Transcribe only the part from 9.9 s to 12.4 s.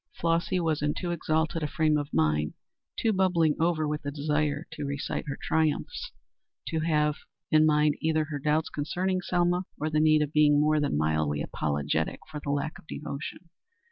the need of being more than mildly apologetic